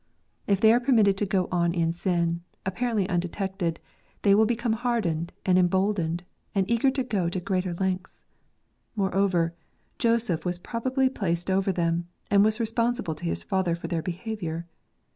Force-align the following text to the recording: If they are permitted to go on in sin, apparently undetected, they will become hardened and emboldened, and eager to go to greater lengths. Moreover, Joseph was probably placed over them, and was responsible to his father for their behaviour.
If 0.47 0.59
they 0.59 0.73
are 0.73 0.79
permitted 0.79 1.15
to 1.17 1.27
go 1.27 1.47
on 1.51 1.75
in 1.75 1.93
sin, 1.93 2.41
apparently 2.65 3.07
undetected, 3.07 3.79
they 4.23 4.33
will 4.33 4.47
become 4.47 4.73
hardened 4.73 5.31
and 5.45 5.59
emboldened, 5.59 6.23
and 6.55 6.67
eager 6.67 6.89
to 6.89 7.03
go 7.03 7.29
to 7.29 7.39
greater 7.39 7.75
lengths. 7.75 8.23
Moreover, 8.95 9.53
Joseph 9.99 10.43
was 10.43 10.57
probably 10.57 11.07
placed 11.07 11.51
over 11.51 11.71
them, 11.71 12.07
and 12.31 12.43
was 12.43 12.59
responsible 12.59 13.13
to 13.13 13.25
his 13.25 13.43
father 13.43 13.75
for 13.75 13.85
their 13.87 14.01
behaviour. 14.01 14.65